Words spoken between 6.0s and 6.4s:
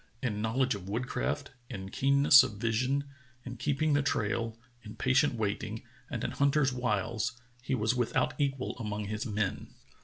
and in